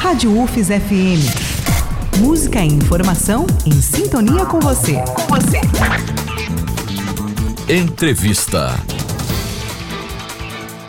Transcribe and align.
Rádio 0.00 0.34
UFES 0.40 0.68
FM. 0.68 2.20
Música 2.20 2.64
e 2.64 2.68
informação 2.68 3.46
em 3.66 3.82
sintonia 3.82 4.46
com 4.46 4.58
você. 4.58 4.94
Com 4.94 5.26
você. 5.28 5.60
Entrevista. 7.70 8.82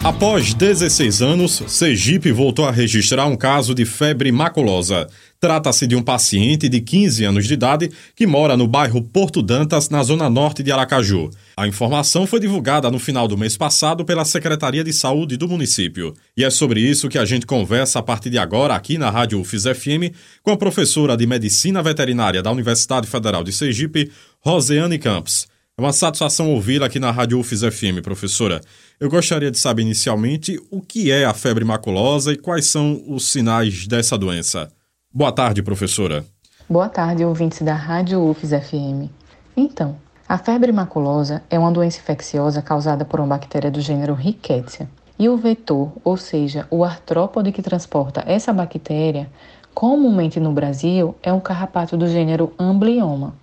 Após 0.02 0.54
16 0.54 1.22
anos, 1.22 1.62
Sergipe 1.68 2.32
voltou 2.32 2.66
a 2.66 2.72
registrar 2.72 3.26
um 3.26 3.36
caso 3.36 3.76
de 3.76 3.84
febre 3.84 4.32
maculosa. 4.32 5.10
Trata-se 5.42 5.86
de 5.86 5.96
um 5.96 6.02
paciente 6.02 6.70
de 6.70 6.80
15 6.80 7.26
anos 7.26 7.48
de 7.48 7.54
idade 7.54 7.92
que 8.16 8.26
mora 8.26 8.56
no 8.56 8.66
bairro 8.66 9.02
Porto 9.02 9.42
Dantas, 9.42 9.90
na 9.90 10.02
zona 10.04 10.30
norte 10.30 10.64
de 10.64 10.72
Aracaju. 10.72 11.30
A 11.56 11.68
informação 11.68 12.26
foi 12.26 12.40
divulgada 12.40 12.90
no 12.90 12.98
final 12.98 13.28
do 13.28 13.38
mês 13.38 13.58
passado 13.58 14.06
pela 14.06 14.24
Secretaria 14.24 14.84
de 14.84 14.94
Saúde 14.94 15.36
do 15.38 15.48
município. 15.48 16.14
E 16.36 16.44
é 16.44 16.50
sobre 16.50 16.80
isso 16.80 17.10
que 17.10 17.18
a 17.18 17.26
gente 17.26 17.46
conversa 17.46 18.00
a 18.00 18.04
partir 18.04 18.30
de 18.30 18.38
agora 18.38 18.74
aqui 18.74 18.98
na 18.98 19.10
Rádio 19.10 19.40
UFIS 19.40 19.64
FM 19.64 20.16
com 20.42 20.52
a 20.52 20.58
professora 20.58 21.18
de 21.18 21.28
Medicina 21.28 21.84
Veterinária 21.84 22.42
da 22.42 22.52
Universidade 22.52 23.08
Federal 23.08 23.44
de 23.44 23.52
Sergipe, 23.52 24.12
Roseane 24.40 24.98
Campos. 24.98 25.48
É 25.78 25.82
uma 25.82 25.94
satisfação 25.94 26.52
ouvi-la 26.52 26.86
aqui 26.86 27.00
na 27.00 27.12
Rádio 27.12 27.40
UFIS 27.40 27.62
FM, 27.62 28.02
professora. 28.04 28.62
Eu 29.00 29.10
gostaria 29.10 29.50
de 29.50 29.58
saber 29.58 29.82
inicialmente 29.82 30.60
o 30.70 30.82
que 30.82 31.12
é 31.12 31.26
a 31.26 31.34
febre 31.34 31.66
maculosa 31.66 32.34
e 32.34 32.38
quais 32.38 32.68
são 32.68 33.04
os 33.08 33.28
sinais 33.30 33.88
dessa 33.88 34.18
doença. 34.18 34.72
Boa 35.14 35.32
tarde, 35.32 35.64
professora. 35.64 36.26
Boa 36.70 36.88
tarde, 36.88 37.26
ouvintes 37.26 37.62
da 37.62 37.76
Rádio 37.76 38.22
UFIS 38.22 38.52
FM. 38.52 39.10
Então, 39.58 39.98
a 40.32 40.38
febre 40.38 40.72
maculosa 40.72 41.44
é 41.50 41.60
uma 41.60 41.74
doença 41.74 42.00
infecciosa 42.00 42.62
causada 42.62 43.04
por 43.04 43.20
uma 43.20 43.28
bactéria 43.28 43.70
do 43.70 43.82
gênero 43.82 44.14
Rickettsia. 44.14 44.88
E 45.20 45.28
o 45.28 45.36
vetor, 45.36 45.92
ou 46.06 46.16
seja, 46.16 46.66
o 46.72 46.86
artrópode 46.86 47.52
que 47.52 47.62
transporta 47.62 48.24
essa 48.26 48.54
bactéria, 48.54 49.30
comumente 49.74 50.40
no 50.40 50.54
Brasil, 50.54 51.14
é 51.22 51.34
um 51.34 51.42
carrapato 51.42 51.98
do 51.98 52.08
gênero 52.08 52.54
Amblioma. 52.58 53.34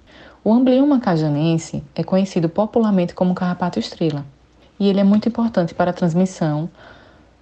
O 0.43 0.51
amblioma 0.51 0.99
cajanense 0.99 1.85
é 1.95 2.03
conhecido 2.03 2.49
popularmente 2.49 3.15
como 3.15 3.35
carrapato 3.35 3.79
estrela 3.79 4.25
e 4.81 4.89
ele 4.89 5.01
é 5.01 5.05
muito 5.05 5.29
importante 5.29 5.75
para 5.75 5.91
a 5.91 5.95
transmissão 5.95 6.71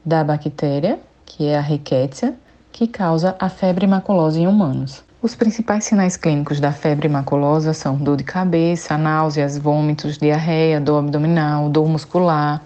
da 0.04 0.24
bactéria, 0.24 0.98
que 1.24 1.46
é 1.46 1.56
a 1.56 1.60
Rickettsia, 1.60 2.34
que 2.72 2.88
causa 2.88 3.36
a 3.38 3.48
febre 3.48 3.86
maculosa 3.86 4.40
em 4.40 4.48
humanos. 4.48 5.05
Os 5.22 5.34
principais 5.34 5.84
sinais 5.84 6.14
clínicos 6.14 6.60
da 6.60 6.72
febre 6.72 7.08
maculosa 7.08 7.72
são 7.72 7.96
dor 7.96 8.18
de 8.18 8.22
cabeça, 8.22 8.98
náuseas, 8.98 9.56
vômitos, 9.56 10.18
diarreia, 10.18 10.78
dor 10.78 10.98
abdominal, 10.98 11.70
dor 11.70 11.88
muscular, 11.88 12.62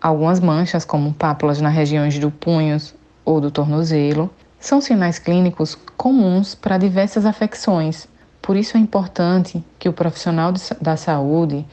algumas 0.00 0.40
manchas 0.40 0.86
como 0.86 1.12
pápulas 1.12 1.60
nas 1.60 1.74
regiões 1.74 2.18
do 2.18 2.30
punhos 2.30 2.94
ou 3.26 3.42
do 3.42 3.50
tornozelo. 3.50 4.30
São 4.58 4.80
sinais 4.80 5.18
clínicos 5.18 5.76
comuns 5.98 6.54
para 6.54 6.78
diversas 6.78 7.26
afecções, 7.26 8.08
por 8.40 8.56
isso 8.56 8.78
é 8.78 8.80
importante 8.80 9.62
que 9.78 9.88
o 9.88 9.92
profissional 9.92 10.54
da 10.80 10.96
saúde 10.96 11.66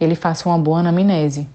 ele 0.00 0.14
faça 0.14 0.48
uma 0.48 0.58
boa 0.58 0.78
anamnese. 0.78 1.46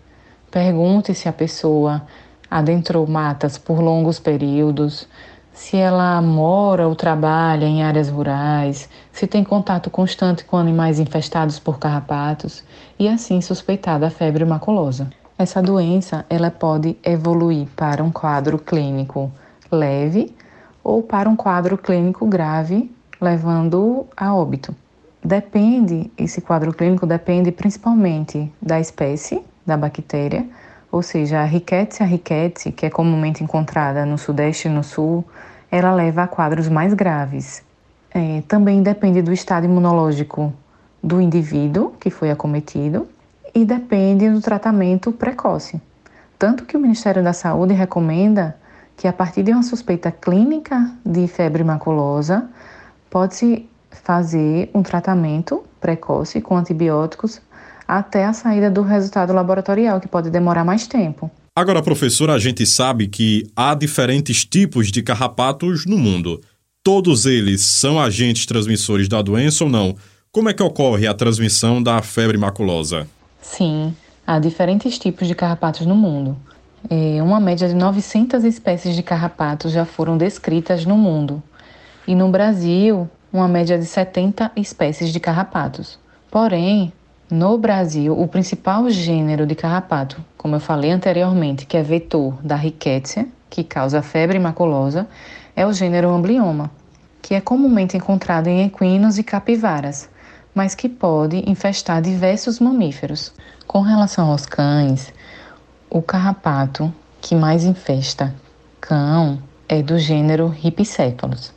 Pergunte 0.52 1.16
se 1.16 1.28
a 1.28 1.34
pessoa 1.34 2.04
adentrou 2.52 3.08
matas 3.08 3.58
por 3.58 3.80
longos 3.80 4.20
períodos, 4.20 5.08
se 5.56 5.78
ela 5.78 6.22
mora 6.22 6.86
ou 6.86 6.96
trabalha 6.96 7.66
em 7.66 7.82
áreas 7.82 8.10
rurais, 8.10 8.90
se 9.12 9.26
tem 9.26 9.42
contato 9.42 9.90
constante 9.90 10.44
com 10.44 10.58
animais 10.58 11.00
infestados 11.00 11.58
por 11.58 11.80
carrapatos 11.80 12.62
e 13.00 13.08
assim 13.08 13.40
suspeitar 13.40 13.98
da 13.98 14.10
febre 14.10 14.44
maculosa. 14.44 15.10
Essa 15.38 15.62
doença 15.62 16.26
ela 16.30 16.52
pode 16.52 16.98
evoluir 17.02 17.68
para 17.74 18.04
um 18.04 18.12
quadro 18.12 18.60
clínico 18.60 19.32
leve 19.72 20.36
ou 20.84 21.02
para 21.02 21.30
um 21.30 21.38
quadro 21.38 21.78
clínico 21.78 22.26
grave 22.28 22.92
levando 23.20 24.06
a 24.16 24.36
óbito. 24.36 24.76
Depende, 25.24 26.12
esse 26.18 26.42
quadro 26.42 26.74
clínico 26.74 27.08
depende 27.08 27.52
principalmente 27.52 28.52
da 28.62 28.80
espécie 28.80 29.42
da 29.66 29.76
bactéria, 29.78 30.46
ou 30.92 31.02
seja, 31.02 31.42
a 31.42 31.44
Rickettsia 31.44 32.06
rickettsii, 32.06 32.72
que 32.72 32.86
é 32.86 32.90
comumente 32.90 33.44
encontrada 33.44 34.06
no 34.06 34.18
sudeste 34.18 34.68
e 34.68 34.72
no 34.72 34.84
sul, 34.84 35.26
ela 35.72 35.94
leva 35.94 36.24
a 36.24 36.28
quadros 36.28 36.68
mais 36.70 36.94
graves. 36.94 37.64
É, 38.12 38.42
também 38.48 38.82
depende 38.82 39.22
do 39.22 39.34
estado 39.34 39.66
imunológico 39.66 40.54
do 41.04 41.22
indivíduo 41.22 41.92
que 42.00 42.10
foi 42.10 42.32
acometido 42.32 43.08
e 43.54 43.64
depende 43.66 44.30
do 44.30 44.42
tratamento 44.42 45.12
precoce. 45.12 45.82
Tanto 46.38 46.66
que 46.66 46.76
o 46.76 46.80
Ministério 46.80 47.24
da 47.24 47.34
Saúde 47.34 47.74
recomenda 47.74 48.56
que 48.98 49.08
a 49.08 49.14
partir 49.14 49.44
de 49.44 49.52
uma 49.52 49.64
suspeita 49.64 50.12
clínica 50.12 50.90
de 51.06 51.28
febre 51.28 51.64
maculosa, 51.64 52.50
pode-se 53.10 53.70
fazer 53.92 54.70
um 54.74 54.82
tratamento 54.82 55.64
precoce 55.80 56.42
com 56.42 56.58
antibióticos 56.58 57.42
até 57.88 58.26
a 58.26 58.34
saída 58.34 58.70
do 58.70 58.82
resultado 58.82 59.34
laboratorial, 59.34 60.00
que 60.00 60.08
pode 60.08 60.30
demorar 60.30 60.64
mais 60.64 60.88
tempo. 60.88 61.30
Agora, 61.58 61.82
professora, 61.82 62.34
a 62.34 62.38
gente 62.38 62.66
sabe 62.66 63.08
que 63.08 63.50
há 63.56 63.74
diferentes 63.74 64.44
tipos 64.44 64.92
de 64.92 65.02
carrapatos 65.02 65.86
no 65.86 65.98
mundo. 65.98 66.42
Todos 66.84 67.26
eles 67.26 67.62
são 67.62 67.98
agentes 67.98 68.46
transmissores 68.46 69.08
da 69.08 69.22
doença 69.22 69.64
ou 69.64 69.70
não? 69.70 69.96
Como 70.34 70.50
é 70.50 70.54
que 70.54 70.62
ocorre 70.62 71.08
a 71.08 71.14
transmissão 71.14 71.82
da 71.82 72.02
febre 72.02 72.38
maculosa? 72.38 73.08
Sim, 73.42 73.96
há 74.28 74.38
diferentes 74.38 75.00
tipos 75.00 75.30
de 75.30 75.34
carrapatos 75.34 75.86
no 75.86 75.96
mundo. 75.96 76.36
É, 76.90 77.24
uma 77.24 77.40
média 77.40 77.70
de 77.70 77.74
900 77.74 78.44
espécies 78.44 78.94
de 78.94 79.02
carrapatos 79.02 79.72
já 79.72 79.86
foram 79.86 80.18
descritas 80.18 80.86
no 80.86 80.98
mundo. 80.98 81.42
E 82.06 82.14
no 82.14 82.30
Brasil, 82.30 83.10
uma 83.32 83.48
média 83.48 83.80
de 83.80 83.86
70 83.86 84.52
espécies 84.58 85.10
de 85.14 85.22
carrapatos. 85.22 85.98
Porém, 86.30 86.92
no 87.30 87.58
Brasil, 87.58 88.18
o 88.20 88.28
principal 88.28 88.88
gênero 88.88 89.48
de 89.48 89.56
carrapato, 89.56 90.24
como 90.38 90.58
eu 90.58 90.60
falei 90.60 90.92
anteriormente, 90.92 91.66
que 91.66 91.76
é 91.76 91.82
vetor 91.82 92.38
da 92.44 92.56
Rickettsia, 92.56 93.28
que 93.50 93.64
causa 93.64 94.04
febre 94.04 94.38
maculosa, 94.38 95.08
é 95.56 95.66
o 95.66 95.74
gênero 95.74 96.12
Amblioma, 96.12 96.70
que 97.24 97.34
é 97.34 97.42
comumente 97.42 97.98
encontrado 97.98 98.46
em 98.46 98.64
equinos 98.64 99.18
e 99.18 99.24
capivaras, 99.24 100.08
mas 100.54 100.76
que 100.76 100.88
pode 100.88 101.50
infestar 101.50 102.00
diversos 102.00 102.60
mamíferos. 102.60 103.34
Com 103.66 103.82
relação 103.82 104.30
aos 104.30 104.46
cães, 104.46 105.12
o 105.90 106.04
carrapato 106.04 106.94
que 107.20 107.34
mais 107.34 107.64
infesta 107.64 108.36
cão 108.80 109.42
é 109.68 109.82
do 109.82 109.98
gênero 109.98 110.48
Rhipicephalus. 110.48 111.55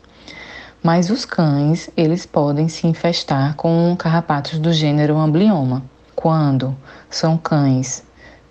Mas 0.83 1.11
os 1.11 1.25
cães, 1.25 1.91
eles 1.97 2.25
podem 2.25 2.69
se 2.69 2.87
infestar 2.87 3.55
com 3.57 3.95
carrapatos 3.99 4.59
do 4.59 4.73
gênero 4.73 5.17
Amblioma, 5.17 5.83
quando 6.15 6.77
são 7.11 7.37
cães 7.37 8.03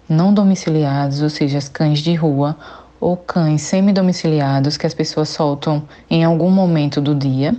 não 0.09 0.33
domiciliados, 0.33 1.21
ou 1.21 1.29
seja, 1.29 1.59
cães 1.71 1.99
de 1.99 2.13
rua, 2.15 2.55
ou 2.99 3.15
cães 3.15 3.61
semi-domiciliados 3.61 4.77
que 4.77 4.87
as 4.87 4.93
pessoas 4.93 5.29
soltam 5.29 5.83
em 6.09 6.23
algum 6.23 6.49
momento 6.49 6.99
do 7.01 7.13
dia, 7.13 7.55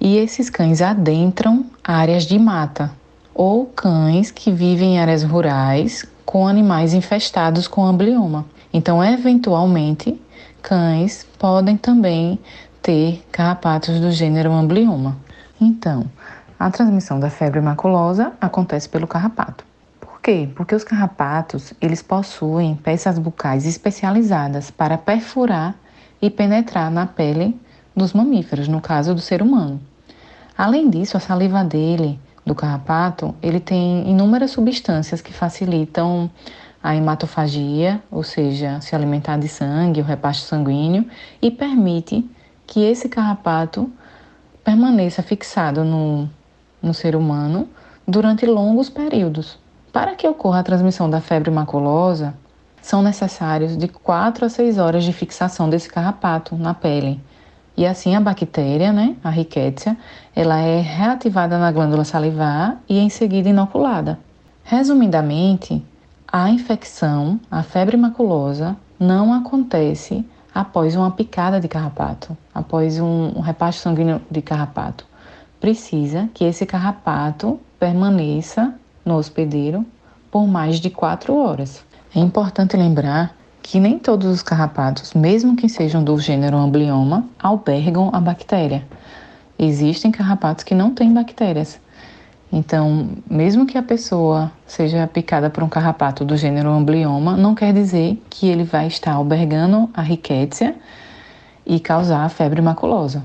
e 0.00 0.16
esses 0.16 0.48
cães 0.50 0.80
adentram 0.80 1.66
áreas 1.84 2.24
de 2.24 2.38
mata, 2.38 2.90
ou 3.34 3.66
cães 3.66 4.30
que 4.30 4.50
vivem 4.50 4.96
em 4.96 4.98
áreas 4.98 5.22
rurais 5.22 6.04
com 6.24 6.46
animais 6.46 6.94
infestados 6.94 7.68
com 7.68 7.84
amblioma. 7.84 8.46
Então, 8.72 9.02
eventualmente, 9.04 10.20
cães 10.62 11.26
podem 11.38 11.76
também 11.76 12.38
ter 12.82 13.24
carrapatos 13.30 14.00
do 14.00 14.10
gênero 14.10 14.52
amblioma. 14.52 15.16
Então, 15.60 16.06
a 16.58 16.70
transmissão 16.70 17.18
da 17.18 17.30
febre 17.30 17.60
maculosa 17.60 18.32
acontece 18.40 18.88
pelo 18.88 19.06
carrapato. 19.06 19.64
Por 20.00 20.20
quê? 20.20 20.48
Porque 20.54 20.74
os 20.74 20.84
carrapatos, 20.84 21.72
eles 21.80 22.02
possuem 22.02 22.74
peças 22.74 23.18
bucais 23.18 23.66
especializadas 23.66 24.70
para 24.70 24.98
perfurar 24.98 25.74
e 26.20 26.28
penetrar 26.28 26.90
na 26.90 27.06
pele 27.06 27.58
dos 27.96 28.12
mamíferos, 28.12 28.68
no 28.68 28.80
caso 28.80 29.14
do 29.14 29.20
ser 29.20 29.42
humano. 29.42 29.80
Além 30.56 30.90
disso, 30.90 31.16
a 31.16 31.20
saliva 31.20 31.64
dele, 31.64 32.20
do 32.44 32.54
carrapato, 32.54 33.34
ele 33.42 33.60
tem 33.60 34.08
inúmeras 34.10 34.50
substâncias 34.50 35.20
que 35.20 35.32
facilitam 35.32 36.30
a 36.82 36.94
hematofagia, 36.96 38.02
ou 38.10 38.22
seja, 38.22 38.80
se 38.80 38.94
alimentar 38.94 39.38
de 39.38 39.48
sangue, 39.48 40.00
o 40.00 40.04
repasto 40.04 40.46
sanguíneo, 40.46 41.06
e 41.40 41.50
permite 41.50 42.28
que 42.70 42.84
esse 42.84 43.08
carrapato 43.08 43.90
permaneça 44.62 45.24
fixado 45.24 45.82
no, 45.82 46.30
no 46.80 46.94
ser 46.94 47.16
humano 47.16 47.68
durante 48.06 48.46
longos 48.46 48.88
períodos. 48.88 49.58
Para 49.92 50.14
que 50.14 50.26
ocorra 50.26 50.60
a 50.60 50.62
transmissão 50.62 51.10
da 51.10 51.20
febre 51.20 51.50
maculosa, 51.50 52.32
são 52.80 53.02
necessários 53.02 53.76
de 53.76 53.88
4 53.88 54.46
a 54.46 54.48
6 54.48 54.78
horas 54.78 55.02
de 55.02 55.12
fixação 55.12 55.68
desse 55.68 55.88
carrapato 55.88 56.54
na 56.54 56.72
pele. 56.72 57.20
E 57.76 57.84
assim 57.84 58.14
a 58.14 58.20
bactéria, 58.20 58.92
né, 58.92 59.16
a 59.24 59.30
Rickettsia, 59.30 59.96
ela 60.34 60.60
é 60.60 60.80
reativada 60.80 61.58
na 61.58 61.72
glândula 61.72 62.04
salivar 62.04 62.80
e 62.88 63.00
em 63.00 63.10
seguida 63.10 63.48
inoculada. 63.48 64.16
Resumidamente, 64.62 65.84
a 66.32 66.48
infecção, 66.48 67.40
a 67.50 67.64
febre 67.64 67.96
maculosa, 67.96 68.76
não 68.96 69.34
acontece 69.34 70.24
após 70.60 70.94
uma 70.94 71.10
picada 71.10 71.58
de 71.58 71.66
carrapato, 71.66 72.36
após 72.54 73.00
um, 73.00 73.40
repasto 73.40 73.80
sanguíneo 73.80 74.20
de 74.30 74.42
carrapato. 74.42 75.06
Precisa 75.58 76.28
que 76.34 76.44
esse 76.44 76.66
carrapato 76.66 77.58
permaneça 77.78 78.74
no 79.02 79.16
hospedeiro 79.16 79.86
por 80.30 80.46
mais 80.46 80.78
de 80.78 80.90
quatro 80.90 81.34
horas. 81.34 81.82
É 82.14 82.20
importante 82.20 82.76
lembrar 82.76 83.34
que 83.62 83.80
nem 83.80 83.98
todos 83.98 84.26
os 84.30 84.42
carrapatos, 84.42 85.14
mesmo 85.14 85.56
que 85.56 85.66
sejam 85.66 86.04
do 86.04 86.18
gênero 86.18 86.58
Amblioma, 86.58 87.24
albergam 87.42 88.10
a 88.12 88.20
bactéria. 88.20 88.86
Existem 89.58 90.10
carrapatos 90.10 90.62
que 90.62 90.74
não 90.74 90.94
têm 90.94 91.10
bactérias. 91.10 91.80
Então, 92.52 93.16
mesmo 93.30 93.64
que 93.64 93.78
a 93.78 93.82
pessoa 93.82 94.50
seja 94.66 95.06
picada 95.06 95.48
por 95.48 95.62
um 95.62 95.68
carrapato 95.68 96.24
do 96.24 96.36
gênero 96.36 96.68
Amblioma, 96.68 97.36
não 97.36 97.54
quer 97.54 97.72
dizer 97.72 98.20
que 98.28 98.48
ele 98.48 98.64
vai 98.64 98.88
estar 98.88 99.12
albergando 99.12 99.88
a 99.94 100.02
rickettsia 100.02 100.74
e 101.64 101.78
causar 101.78 102.24
a 102.24 102.28
febre 102.28 102.60
maculosa. 102.60 103.22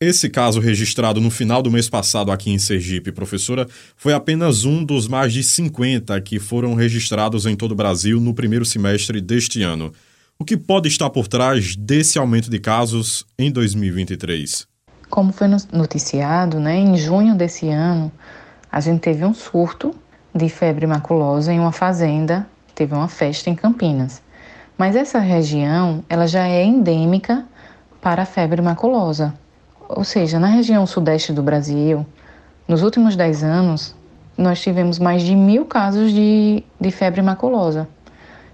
Esse 0.00 0.30
caso 0.30 0.60
registrado 0.60 1.20
no 1.20 1.28
final 1.28 1.60
do 1.60 1.72
mês 1.72 1.90
passado 1.90 2.30
aqui 2.30 2.52
em 2.52 2.58
Sergipe, 2.58 3.10
professora, 3.10 3.66
foi 3.96 4.12
apenas 4.12 4.64
um 4.64 4.84
dos 4.84 5.08
mais 5.08 5.32
de 5.32 5.42
50 5.42 6.20
que 6.20 6.38
foram 6.38 6.74
registrados 6.74 7.46
em 7.46 7.56
todo 7.56 7.72
o 7.72 7.74
Brasil 7.74 8.20
no 8.20 8.32
primeiro 8.32 8.64
semestre 8.64 9.20
deste 9.20 9.60
ano. 9.60 9.92
O 10.38 10.44
que 10.44 10.56
pode 10.56 10.86
estar 10.86 11.10
por 11.10 11.26
trás 11.26 11.74
desse 11.74 12.16
aumento 12.16 12.48
de 12.48 12.60
casos 12.60 13.26
em 13.36 13.50
2023? 13.50 14.68
Como 15.10 15.32
foi 15.32 15.48
noticiado, 15.72 16.60
né, 16.60 16.76
em 16.76 16.96
junho 16.96 17.34
desse 17.34 17.68
ano, 17.68 18.12
a 18.70 18.80
gente 18.80 19.00
teve 19.00 19.24
um 19.24 19.32
surto 19.32 19.94
de 20.34 20.48
febre 20.48 20.86
maculosa 20.86 21.52
em 21.52 21.58
uma 21.58 21.72
fazenda, 21.72 22.46
teve 22.74 22.94
uma 22.94 23.08
festa 23.08 23.48
em 23.48 23.54
Campinas. 23.54 24.22
Mas 24.76 24.94
essa 24.94 25.18
região, 25.18 26.04
ela 26.08 26.26
já 26.26 26.46
é 26.46 26.64
endêmica 26.64 27.44
para 28.00 28.22
a 28.22 28.26
febre 28.26 28.62
maculosa. 28.62 29.34
Ou 29.88 30.04
seja, 30.04 30.38
na 30.38 30.46
região 30.46 30.86
sudeste 30.86 31.32
do 31.32 31.42
Brasil, 31.42 32.06
nos 32.66 32.82
últimos 32.82 33.16
10 33.16 33.42
anos, 33.42 33.94
nós 34.36 34.60
tivemos 34.60 34.98
mais 34.98 35.22
de 35.22 35.34
mil 35.34 35.64
casos 35.64 36.12
de, 36.12 36.62
de 36.80 36.90
febre 36.90 37.22
maculosa. 37.22 37.88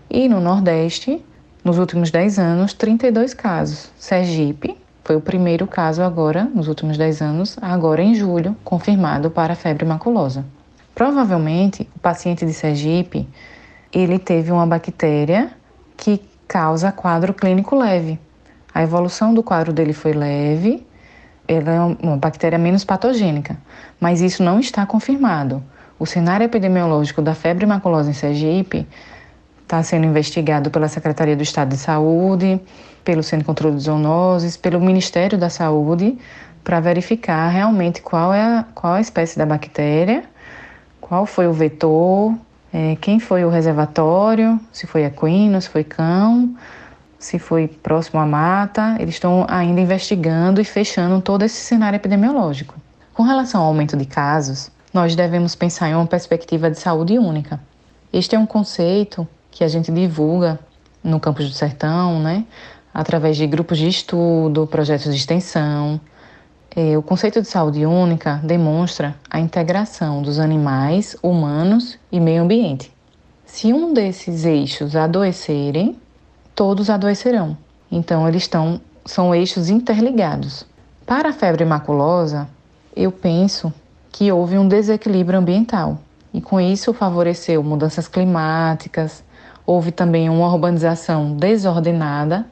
E 0.08 0.28
no 0.28 0.40
Nordeste, 0.40 1.22
nos 1.62 1.78
últimos 1.78 2.10
10 2.10 2.38
anos, 2.38 2.72
32 2.72 3.34
casos. 3.34 3.90
Sergipe 3.98 4.83
foi 5.04 5.16
o 5.16 5.20
primeiro 5.20 5.66
caso 5.66 6.02
agora, 6.02 6.44
nos 6.44 6.66
últimos 6.66 6.96
10 6.96 7.20
anos, 7.20 7.56
agora 7.60 8.02
em 8.02 8.14
julho, 8.14 8.56
confirmado 8.64 9.30
para 9.30 9.54
febre 9.54 9.84
maculosa. 9.84 10.46
Provavelmente, 10.94 11.86
o 11.94 11.98
paciente 11.98 12.46
de 12.46 12.54
Sergipe, 12.54 13.28
ele 13.92 14.18
teve 14.18 14.50
uma 14.50 14.66
bactéria 14.66 15.50
que 15.94 16.22
causa 16.48 16.90
quadro 16.90 17.34
clínico 17.34 17.76
leve. 17.76 18.18
A 18.74 18.82
evolução 18.82 19.34
do 19.34 19.42
quadro 19.42 19.74
dele 19.74 19.92
foi 19.92 20.14
leve, 20.14 20.86
ela 21.46 21.70
é 21.70 21.80
uma 21.80 22.16
bactéria 22.16 22.58
menos 22.58 22.82
patogênica, 22.82 23.58
mas 24.00 24.22
isso 24.22 24.42
não 24.42 24.58
está 24.58 24.86
confirmado. 24.86 25.62
O 25.98 26.06
cenário 26.06 26.44
epidemiológico 26.44 27.20
da 27.20 27.34
febre 27.34 27.66
maculosa 27.66 28.08
em 28.08 28.14
Sergipe 28.14 28.86
está 29.74 29.82
sendo 29.82 30.06
investigado 30.06 30.70
pela 30.70 30.86
Secretaria 30.86 31.34
do 31.34 31.42
Estado 31.42 31.70
de 31.70 31.78
Saúde, 31.78 32.60
pelo 33.04 33.24
Centro 33.24 33.38
de 33.38 33.44
Controle 33.44 33.76
de 33.76 33.82
Zoonoses, 33.82 34.56
pelo 34.56 34.80
Ministério 34.80 35.36
da 35.36 35.50
Saúde, 35.50 36.16
para 36.62 36.78
verificar 36.78 37.48
realmente 37.48 38.00
qual 38.00 38.32
é 38.32 38.40
a, 38.40 38.64
qual 38.72 38.94
a 38.94 39.00
espécie 39.00 39.36
da 39.36 39.44
bactéria, 39.44 40.22
qual 41.00 41.26
foi 41.26 41.48
o 41.48 41.52
vetor, 41.52 42.34
é, 42.72 42.96
quem 43.00 43.18
foi 43.18 43.44
o 43.44 43.48
reservatório, 43.48 44.60
se 44.72 44.86
foi 44.86 45.04
equino, 45.04 45.60
se 45.60 45.68
foi 45.68 45.82
cão, 45.82 46.54
se 47.18 47.40
foi 47.40 47.66
próximo 47.66 48.20
à 48.20 48.26
mata, 48.26 48.96
eles 49.00 49.14
estão 49.14 49.44
ainda 49.48 49.80
investigando 49.80 50.60
e 50.60 50.64
fechando 50.64 51.20
todo 51.20 51.42
esse 51.42 51.56
cenário 51.56 51.96
epidemiológico. 51.96 52.76
Com 53.12 53.24
relação 53.24 53.60
ao 53.60 53.66
aumento 53.66 53.96
de 53.96 54.04
casos, 54.04 54.70
nós 54.92 55.16
devemos 55.16 55.56
pensar 55.56 55.88
em 55.88 55.94
uma 55.94 56.06
perspectiva 56.06 56.70
de 56.70 56.78
saúde 56.78 57.18
única. 57.18 57.60
Este 58.12 58.36
é 58.36 58.38
um 58.38 58.46
conceito 58.46 59.26
que 59.54 59.62
a 59.62 59.68
gente 59.68 59.92
divulga 59.92 60.58
no 61.02 61.20
campus 61.20 61.48
do 61.48 61.54
sertão, 61.54 62.18
né, 62.18 62.44
através 62.92 63.36
de 63.36 63.46
grupos 63.46 63.78
de 63.78 63.86
estudo, 63.86 64.66
projetos 64.66 65.12
de 65.12 65.16
extensão. 65.16 66.00
É, 66.74 66.98
o 66.98 67.02
conceito 67.02 67.40
de 67.40 67.46
saúde 67.46 67.86
única 67.86 68.40
demonstra 68.42 69.14
a 69.30 69.38
integração 69.38 70.22
dos 70.22 70.40
animais, 70.40 71.16
humanos 71.22 71.96
e 72.10 72.18
meio 72.18 72.42
ambiente. 72.42 72.92
Se 73.46 73.72
um 73.72 73.94
desses 73.94 74.44
eixos 74.44 74.96
adoecerem, 74.96 75.96
todos 76.52 76.90
adoecerão. 76.90 77.56
Então, 77.92 78.28
eles 78.28 78.42
estão, 78.42 78.80
são 79.06 79.32
eixos 79.32 79.70
interligados. 79.70 80.66
Para 81.06 81.28
a 81.28 81.32
febre 81.32 81.64
maculosa, 81.64 82.48
eu 82.96 83.12
penso 83.12 83.72
que 84.10 84.32
houve 84.32 84.58
um 84.58 84.66
desequilíbrio 84.66 85.38
ambiental 85.38 86.00
e 86.32 86.40
com 86.40 86.60
isso 86.60 86.92
favoreceu 86.92 87.62
mudanças 87.62 88.08
climáticas, 88.08 89.22
houve 89.66 89.90
também 89.90 90.28
uma 90.28 90.46
urbanização 90.46 91.36
desordenada 91.36 92.46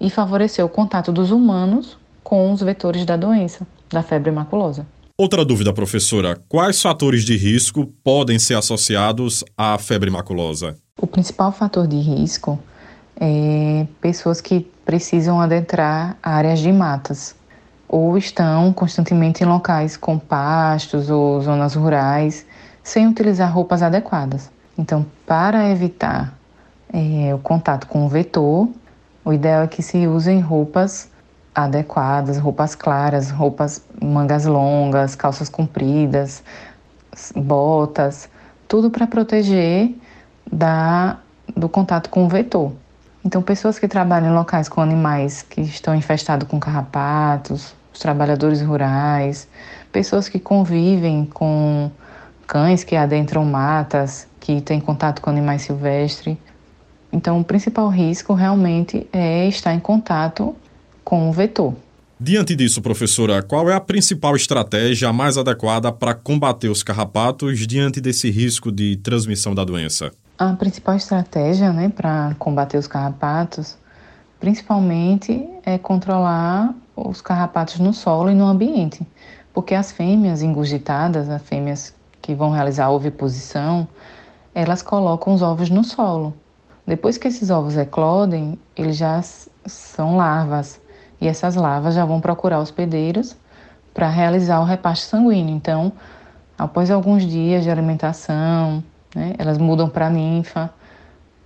e 0.00 0.10
favoreceu 0.10 0.66
o 0.66 0.68
contato 0.68 1.12
dos 1.12 1.30
humanos 1.30 1.96
com 2.22 2.52
os 2.52 2.62
vetores 2.62 3.04
da 3.04 3.16
doença, 3.16 3.66
da 3.90 4.02
febre 4.02 4.30
maculosa. 4.30 4.86
Outra 5.16 5.44
dúvida, 5.44 5.72
professora: 5.72 6.40
quais 6.48 6.82
fatores 6.82 7.24
de 7.24 7.36
risco 7.36 7.86
podem 8.02 8.38
ser 8.38 8.54
associados 8.54 9.44
à 9.56 9.78
febre 9.78 10.10
maculosa? 10.10 10.76
O 11.00 11.06
principal 11.06 11.52
fator 11.52 11.86
de 11.86 11.98
risco 11.98 12.58
é, 13.20 13.86
pessoas 14.00 14.40
que 14.40 14.60
precisam 14.84 15.40
adentrar 15.40 16.16
áreas 16.22 16.58
de 16.58 16.72
matas 16.72 17.34
ou 17.88 18.18
estão 18.18 18.72
constantemente 18.72 19.44
em 19.44 19.46
locais 19.46 19.96
com 19.96 20.18
pastos 20.18 21.10
ou 21.10 21.40
zonas 21.40 21.74
rurais 21.74 22.44
sem 22.82 23.06
utilizar 23.06 23.52
roupas 23.52 23.82
adequadas. 23.82 24.50
Então, 24.76 25.06
para 25.26 25.70
evitar 25.70 26.36
é, 26.94 27.34
o 27.34 27.38
contato 27.38 27.88
com 27.88 28.06
o 28.06 28.08
vetor, 28.08 28.68
o 29.24 29.32
ideal 29.32 29.64
é 29.64 29.66
que 29.66 29.82
se 29.82 30.06
usem 30.06 30.38
roupas 30.38 31.10
adequadas, 31.52 32.38
roupas 32.38 32.76
claras, 32.76 33.30
roupas 33.30 33.82
mangas 34.00 34.44
longas, 34.44 35.16
calças 35.16 35.48
compridas, 35.48 36.44
botas, 37.34 38.28
tudo 38.68 38.90
para 38.90 39.08
proteger 39.08 39.92
da, 40.50 41.18
do 41.56 41.68
contato 41.68 42.08
com 42.10 42.26
o 42.26 42.28
vetor. 42.28 42.72
Então, 43.24 43.42
pessoas 43.42 43.76
que 43.76 43.88
trabalham 43.88 44.30
em 44.30 44.34
locais 44.34 44.68
com 44.68 44.80
animais 44.80 45.42
que 45.42 45.62
estão 45.62 45.96
infestados 45.96 46.46
com 46.46 46.60
carrapatos, 46.60 47.74
os 47.92 47.98
trabalhadores 47.98 48.62
rurais, 48.62 49.48
pessoas 49.90 50.28
que 50.28 50.38
convivem 50.38 51.24
com 51.24 51.90
cães 52.46 52.84
que 52.84 52.94
adentram 52.94 53.44
matas, 53.44 54.28
que 54.38 54.60
têm 54.60 54.78
contato 54.78 55.20
com 55.20 55.30
animais 55.30 55.62
silvestres. 55.62 56.36
Então, 57.14 57.38
o 57.38 57.44
principal 57.44 57.88
risco 57.88 58.34
realmente 58.34 59.06
é 59.12 59.46
estar 59.46 59.72
em 59.72 59.78
contato 59.78 60.52
com 61.04 61.30
o 61.30 61.32
vetor. 61.32 61.72
Diante 62.18 62.56
disso, 62.56 62.82
professora, 62.82 63.40
qual 63.40 63.70
é 63.70 63.74
a 63.74 63.80
principal 63.80 64.34
estratégia 64.34 65.12
mais 65.12 65.38
adequada 65.38 65.92
para 65.92 66.12
combater 66.12 66.68
os 66.68 66.82
carrapatos 66.82 67.68
diante 67.68 68.00
desse 68.00 68.32
risco 68.32 68.72
de 68.72 68.96
transmissão 68.96 69.54
da 69.54 69.64
doença? 69.64 70.10
A 70.36 70.54
principal 70.54 70.96
estratégia 70.96 71.72
né, 71.72 71.88
para 71.88 72.34
combater 72.36 72.78
os 72.78 72.88
carrapatos, 72.88 73.76
principalmente, 74.40 75.48
é 75.64 75.78
controlar 75.78 76.74
os 76.96 77.20
carrapatos 77.20 77.78
no 77.78 77.92
solo 77.92 78.28
e 78.28 78.34
no 78.34 78.44
ambiente, 78.44 79.06
porque 79.52 79.76
as 79.76 79.92
fêmeas 79.92 80.42
engurgitadas, 80.42 81.28
as 81.28 81.42
fêmeas 81.42 81.94
que 82.20 82.34
vão 82.34 82.50
realizar 82.50 82.86
a 82.86 82.90
oviposição, 82.90 83.86
elas 84.52 84.82
colocam 84.82 85.32
os 85.32 85.42
ovos 85.42 85.70
no 85.70 85.84
solo. 85.84 86.34
Depois 86.86 87.16
que 87.16 87.28
esses 87.28 87.50
ovos 87.50 87.76
eclodem, 87.76 88.58
eles 88.76 88.96
já 88.96 89.20
são 89.66 90.16
larvas 90.16 90.80
e 91.20 91.26
essas 91.26 91.54
larvas 91.54 91.94
já 91.94 92.04
vão 92.04 92.20
procurar 92.20 92.60
hospedeiros 92.60 93.36
para 93.92 94.08
realizar 94.08 94.60
o 94.60 94.64
repasto 94.64 95.06
sanguíneo. 95.06 95.54
Então, 95.54 95.92
após 96.58 96.90
alguns 96.90 97.24
dias 97.24 97.62
de 97.62 97.70
alimentação, 97.70 98.82
né? 99.14 99.34
Elas 99.38 99.58
mudam 99.58 99.88
para 99.88 100.08
a 100.08 100.10
ninfa, 100.10 100.70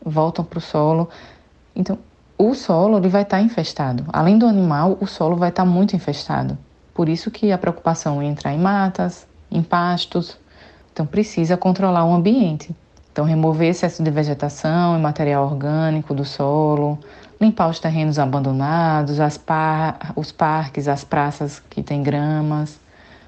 voltam 0.04 0.44
para 0.44 0.58
o 0.58 0.62
solo. 0.62 1.08
Então, 1.76 1.98
o 2.36 2.54
solo 2.54 2.96
ele 2.96 3.08
vai 3.08 3.22
estar 3.22 3.36
tá 3.36 3.42
infestado. 3.42 4.04
Além 4.12 4.38
do 4.38 4.46
animal, 4.46 4.96
o 5.00 5.06
solo 5.06 5.36
vai 5.36 5.50
estar 5.50 5.64
tá 5.64 5.68
muito 5.68 5.94
infestado. 5.94 6.56
Por 6.94 7.08
isso 7.08 7.30
que 7.30 7.52
a 7.52 7.58
preocupação 7.58 8.22
é 8.22 8.24
entrar 8.24 8.52
em 8.52 8.58
matas, 8.58 9.26
em 9.50 9.62
pastos. 9.62 10.38
Então, 10.92 11.06
precisa 11.06 11.56
controlar 11.56 12.04
o 12.04 12.14
ambiente. 12.14 12.74
Então, 13.18 13.26
remover 13.26 13.70
excesso 13.70 14.00
de 14.00 14.12
vegetação 14.12 14.96
e 14.96 15.02
material 15.02 15.44
orgânico 15.44 16.14
do 16.14 16.24
solo, 16.24 16.96
limpar 17.40 17.68
os 17.68 17.80
terrenos 17.80 18.16
abandonados, 18.16 19.18
par 19.38 20.12
os 20.14 20.30
parques, 20.30 20.86
as 20.86 21.02
praças 21.02 21.60
que 21.68 21.82
têm 21.82 22.00
gramas. 22.00 22.78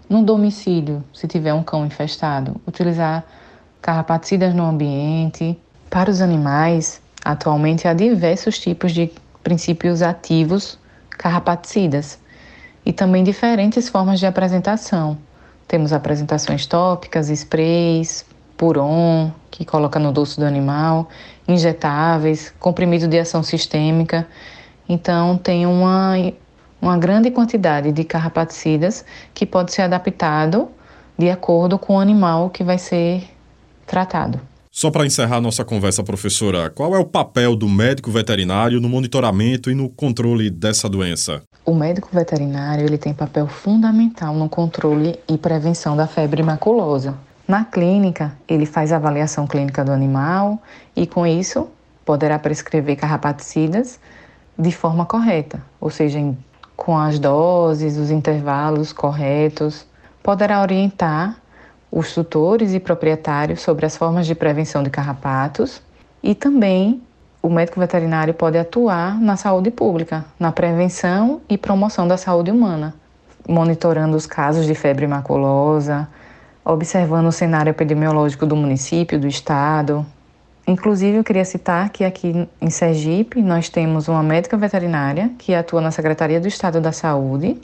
No 0.09 0.23
domicílio, 0.23 1.03
se 1.13 1.27
tiver 1.27 1.53
um 1.53 1.65
cão 1.65 1.85
infestado, 1.85 2.55
utilizar 2.65 3.25
carrapaticidas 3.83 4.55
no 4.55 4.65
ambiente. 4.65 5.59
Para 5.91 6.09
os 6.09 6.21
animais, 6.21 7.03
atualmente 7.25 7.89
há 7.89 7.93
diversos 7.93 8.61
tipos 8.61 8.93
de 8.93 9.11
princípios 9.43 10.03
ativos 10.03 10.79
carrapaticidas 11.19 12.17
e 12.87 12.93
também 12.93 13.25
diferentes 13.25 13.89
formas 13.89 14.21
de 14.21 14.27
apresentação. 14.27 15.19
Temos 15.67 15.93
apresentações 15.93 16.65
tópicas, 16.65 17.29
sprays, 17.29 18.25
puron, 18.61 19.31
que 19.51 19.65
coloca 19.65 19.99
no 19.99 20.13
dorso 20.13 20.39
do 20.39 20.45
animal, 20.45 21.09
injetáveis, 21.49 22.53
comprimido 22.61 23.09
de 23.09 23.19
ação 23.19 23.43
sistêmica. 23.43 24.29
Então, 24.87 25.39
tem 25.39 25.65
uma, 25.65 26.13
uma 26.79 26.99
grande 26.99 27.31
quantidade 27.31 27.91
de 27.91 28.05
carrapaticidas 28.05 29.03
que 29.33 29.47
pode 29.47 29.73
ser 29.73 29.81
adaptado 29.81 30.69
de 31.17 31.31
acordo 31.31 31.79
com 31.79 31.97
o 31.97 31.99
animal 31.99 32.51
que 32.51 32.63
vai 32.63 32.77
ser 32.77 33.25
tratado. 33.87 34.39
Só 34.71 34.91
para 34.91 35.07
encerrar 35.07 35.41
nossa 35.41 35.65
conversa, 35.65 36.03
professora, 36.03 36.69
qual 36.69 36.95
é 36.95 36.99
o 36.99 37.05
papel 37.05 37.57
do 37.57 37.67
médico 37.67 38.11
veterinário 38.11 38.79
no 38.79 38.91
monitoramento 38.91 39.71
e 39.71 39.75
no 39.75 39.89
controle 39.89 40.51
dessa 40.51 40.87
doença? 40.87 41.41
O 41.65 41.75
médico 41.75 42.11
veterinário 42.13 42.85
ele 42.85 42.99
tem 42.99 43.15
papel 43.15 43.47
fundamental 43.47 44.35
no 44.35 44.51
controle 44.51 45.19
e 45.27 45.39
prevenção 45.39 45.97
da 45.97 46.07
febre 46.07 46.43
maculosa. 46.43 47.30
Na 47.51 47.65
clínica, 47.65 48.33
ele 48.47 48.65
faz 48.65 48.93
a 48.93 48.97
avaliação 48.97 49.45
clínica 49.45 49.85
do 49.85 49.91
animal 49.91 50.63
e, 50.95 51.05
com 51.05 51.27
isso, 51.27 51.67
poderá 52.05 52.39
prescrever 52.39 52.95
carrapaticidas 52.95 53.99
de 54.57 54.71
forma 54.71 55.05
correta, 55.05 55.61
ou 55.81 55.91
seja, 55.91 56.21
com 56.77 56.97
as 56.97 57.19
doses, 57.19 57.97
os 57.97 58.13
intervalos 58.13 58.93
corretos. 58.93 59.85
Poderá 60.23 60.63
orientar 60.63 61.39
os 61.91 62.15
tutores 62.15 62.73
e 62.73 62.79
proprietários 62.79 63.63
sobre 63.63 63.85
as 63.85 63.97
formas 63.97 64.29
de 64.29 64.37
prevenção 64.37 64.85
de 64.85 64.91
carrapatos 64.91 65.83
e 66.23 66.37
também 66.37 67.03
o 67.43 67.51
médico 67.51 67.81
veterinário 67.81 68.33
pode 68.33 68.59
atuar 68.59 69.21
na 69.21 69.37
saúde 69.37 69.73
pública, 69.73 70.25
na 70.39 70.53
prevenção 70.53 71.41
e 71.49 71.59
promoção 71.59 72.07
da 72.07 72.17
saúde 72.17 72.53
humana, 72.53 72.95
monitorando 73.49 74.17
os 74.17 74.25
casos 74.25 74.67
de 74.67 74.75
febre 74.77 75.09
maculosa, 75.09 76.07
observando 76.73 77.27
o 77.27 77.33
cenário 77.33 77.71
epidemiológico 77.71 78.47
do 78.47 78.57
município, 78.57 79.19
do 79.19 79.27
estado. 79.27 80.07
Inclusive, 80.67 81.19
eu 81.19 81.25
queria 81.25 81.45
citar 81.45 81.91
que 81.91 82.05
aqui 82.05 82.47
em 82.61 82.71
Sergipe 82.71 83.43
nós 83.43 83.69
temos 83.69 84.09
uma 84.09 84.23
médica 84.23 84.57
veterinária 84.57 85.31
que 85.39 85.55
atua 85.55 85.81
na 85.81 85.91
Secretaria 85.91 86.41
do 86.41 86.47
Estado 86.47 86.81
da 86.81 86.93
Saúde 86.93 87.57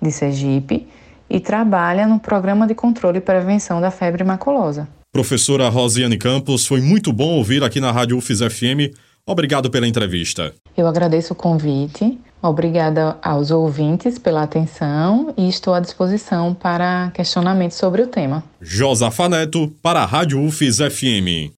de 0.00 0.10
Sergipe 0.10 0.88
e 1.30 1.38
trabalha 1.40 2.06
no 2.06 2.18
Programa 2.18 2.66
de 2.66 2.74
Controle 2.74 3.18
e 3.18 3.20
Prevenção 3.20 3.80
da 3.80 3.90
Febre 3.90 4.24
Maculosa. 4.24 4.88
Professora 5.12 5.68
Rosiane 5.68 6.16
Campos, 6.16 6.66
foi 6.66 6.80
muito 6.80 7.12
bom 7.12 7.36
ouvir 7.36 7.62
aqui 7.62 7.80
na 7.80 7.92
Rádio 7.92 8.16
UFIS 8.16 8.40
FM. 8.40 8.94
Obrigado 9.26 9.70
pela 9.70 9.86
entrevista. 9.86 10.54
Eu 10.76 10.86
agradeço 10.86 11.32
o 11.32 11.36
convite. 11.36 12.18
Obrigada 12.42 13.16
aos 13.22 13.50
ouvintes 13.50 14.18
pela 14.18 14.42
atenção 14.42 15.34
e 15.36 15.48
estou 15.48 15.74
à 15.74 15.80
disposição 15.80 16.54
para 16.54 17.10
questionamentos 17.12 17.76
sobre 17.76 18.02
o 18.02 18.06
tema. 18.06 18.44
Josafa 18.60 19.28
Neto, 19.28 19.68
para 19.82 20.02
a 20.02 20.06
Rádio 20.06 20.40
UFIS 20.40 20.78
FM. 20.78 21.52